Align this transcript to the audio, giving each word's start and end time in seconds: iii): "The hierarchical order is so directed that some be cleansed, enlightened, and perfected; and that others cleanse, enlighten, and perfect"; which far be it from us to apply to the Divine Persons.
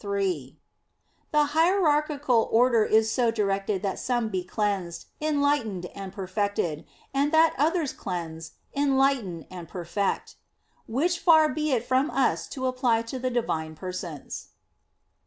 iii): 0.03 0.57
"The 1.31 1.43
hierarchical 1.53 2.49
order 2.51 2.83
is 2.83 3.11
so 3.11 3.29
directed 3.29 3.83
that 3.83 3.99
some 3.99 4.29
be 4.29 4.43
cleansed, 4.43 5.05
enlightened, 5.21 5.85
and 5.93 6.11
perfected; 6.11 6.85
and 7.13 7.31
that 7.31 7.53
others 7.59 7.93
cleanse, 7.93 8.53
enlighten, 8.75 9.45
and 9.51 9.69
perfect"; 9.69 10.37
which 10.87 11.19
far 11.19 11.49
be 11.53 11.71
it 11.71 11.85
from 11.85 12.09
us 12.09 12.47
to 12.47 12.65
apply 12.65 13.03
to 13.03 13.19
the 13.19 13.29
Divine 13.29 13.75
Persons. 13.75 14.47